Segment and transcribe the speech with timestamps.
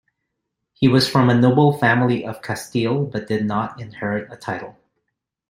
[0.73, 4.75] He was from a noble family of Castile, but did not inherit a title.